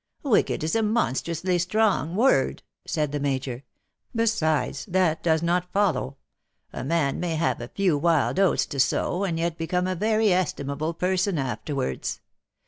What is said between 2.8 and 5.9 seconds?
said the Major." Besides, that does not